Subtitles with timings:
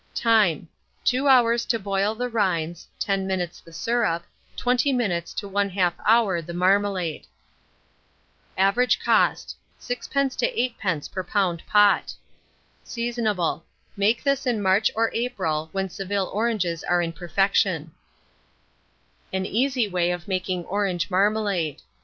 [0.15, 0.67] Time.
[1.05, 4.23] 2 hours to boil the rinds, 10 minutes the syrup,
[4.57, 7.27] 20 minutes to 1/2 hour the marmalade.
[8.57, 10.37] Average cost, 6d.
[10.39, 11.11] to 8d.
[11.11, 11.63] per lb.
[11.67, 12.15] pot.
[12.83, 13.61] Seasonable.
[13.95, 17.91] Make this in March or April, when Seville oranges are in perfection.
[19.31, 21.83] AN EASY WAY OF MAKING ORANGE MARMALADE.